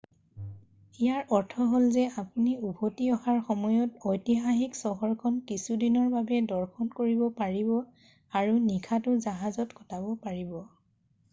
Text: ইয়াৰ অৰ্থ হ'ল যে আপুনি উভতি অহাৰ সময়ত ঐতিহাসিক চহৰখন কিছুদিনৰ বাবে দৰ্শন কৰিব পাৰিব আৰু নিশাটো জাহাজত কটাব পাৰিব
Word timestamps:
ইয়াৰ 0.99 1.25
অৰ্থ 1.39 1.65
হ'ল 1.71 1.83
যে 1.95 2.05
আপুনি 2.21 2.53
উভতি 2.69 3.09
অহাৰ 3.15 3.35
সময়ত 3.49 4.01
ঐতিহাসিক 4.13 4.79
চহৰখন 4.79 5.37
কিছুদিনৰ 5.51 6.07
বাবে 6.13 6.39
দৰ্শন 6.53 6.89
কৰিব 7.01 7.21
পাৰিব 7.41 7.71
আৰু 8.41 8.57
নিশাটো 8.71 9.15
জাহাজত 9.27 9.79
কটাব 9.83 10.09
পাৰিব 10.27 10.57